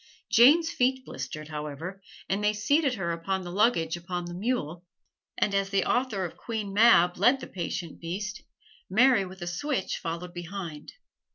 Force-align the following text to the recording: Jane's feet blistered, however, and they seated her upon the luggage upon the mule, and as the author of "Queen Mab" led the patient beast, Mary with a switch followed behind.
Jane's 0.31 0.71
feet 0.71 1.05
blistered, 1.05 1.49
however, 1.49 2.01
and 2.27 2.43
they 2.43 2.53
seated 2.53 2.95
her 2.95 3.11
upon 3.11 3.43
the 3.43 3.51
luggage 3.51 3.95
upon 3.95 4.25
the 4.25 4.33
mule, 4.33 4.83
and 5.37 5.53
as 5.53 5.69
the 5.69 5.85
author 5.85 6.25
of 6.25 6.35
"Queen 6.37 6.73
Mab" 6.73 7.17
led 7.17 7.39
the 7.39 7.45
patient 7.45 7.99
beast, 7.99 8.41
Mary 8.89 9.25
with 9.27 9.43
a 9.43 9.47
switch 9.47 9.99
followed 9.99 10.33
behind. 10.33 10.93